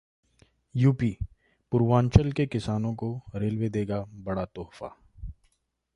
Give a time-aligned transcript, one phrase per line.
[0.75, 1.17] UP:
[1.71, 4.95] Purvanchal के किसानों को रेलवे देगा 'बड़ा तोहफा'